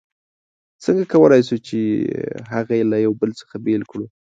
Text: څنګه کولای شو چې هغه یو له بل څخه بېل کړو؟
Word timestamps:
څنګه 0.83 1.05
کولای 1.13 1.41
شو 1.47 1.57
چې 1.67 1.79
هغه 2.53 2.73
یو 2.77 2.87
له 2.91 2.97
بل 3.19 3.31
څخه 3.39 3.55
بېل 3.65 3.83
کړو؟ 3.91 4.05